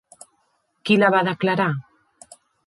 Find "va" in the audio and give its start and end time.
1.17-1.21